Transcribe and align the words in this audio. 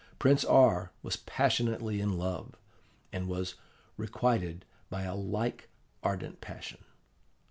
Prince 0.17 0.43
R. 0.43 0.91
was 1.03 1.15
passionately 1.15 2.01
in 2.01 2.17
love, 2.17 2.55
and 3.13 3.27
was 3.27 3.53
requited 3.97 4.65
by 4.89 5.03
a 5.03 5.13
like 5.13 5.69
ardent 6.01 6.41
passion. 6.41 6.83